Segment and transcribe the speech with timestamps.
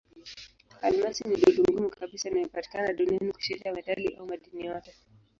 [0.81, 4.95] Almasi ni dutu ngumu kabisa inayopatikana duniani kushinda metali au madini yote.